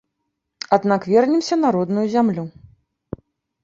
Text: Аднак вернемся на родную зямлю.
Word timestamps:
Аднак 0.77 1.05
вернемся 1.11 1.55
на 1.63 1.71
родную 1.77 2.05
зямлю. 2.17 2.43